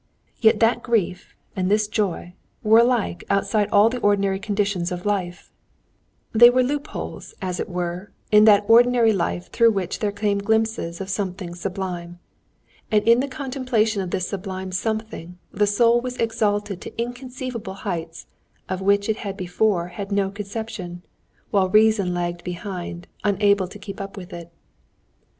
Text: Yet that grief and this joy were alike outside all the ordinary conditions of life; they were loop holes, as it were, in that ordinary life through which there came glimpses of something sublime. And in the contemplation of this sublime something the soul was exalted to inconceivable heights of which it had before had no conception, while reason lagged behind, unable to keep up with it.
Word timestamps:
Yet 0.39 0.59
that 0.61 0.81
grief 0.81 1.35
and 1.55 1.69
this 1.69 1.87
joy 1.87 2.33
were 2.63 2.79
alike 2.79 3.23
outside 3.29 3.69
all 3.71 3.87
the 3.87 3.99
ordinary 3.99 4.39
conditions 4.39 4.91
of 4.91 5.05
life; 5.05 5.51
they 6.33 6.49
were 6.49 6.63
loop 6.63 6.87
holes, 6.87 7.35
as 7.39 7.59
it 7.59 7.69
were, 7.69 8.11
in 8.31 8.45
that 8.45 8.65
ordinary 8.67 9.13
life 9.13 9.51
through 9.51 9.69
which 9.73 9.99
there 9.99 10.11
came 10.11 10.39
glimpses 10.39 11.01
of 11.01 11.11
something 11.11 11.53
sublime. 11.53 12.17
And 12.89 13.07
in 13.07 13.19
the 13.19 13.27
contemplation 13.27 14.01
of 14.01 14.09
this 14.09 14.27
sublime 14.27 14.71
something 14.71 15.37
the 15.51 15.67
soul 15.67 16.01
was 16.01 16.17
exalted 16.17 16.81
to 16.81 16.99
inconceivable 16.99 17.75
heights 17.85 18.25
of 18.67 18.81
which 18.81 19.07
it 19.07 19.17
had 19.17 19.37
before 19.37 19.89
had 19.89 20.11
no 20.11 20.31
conception, 20.31 21.03
while 21.51 21.69
reason 21.69 22.11
lagged 22.11 22.43
behind, 22.43 23.05
unable 23.23 23.67
to 23.67 23.77
keep 23.77 24.01
up 24.01 24.17
with 24.17 24.33
it. 24.33 24.51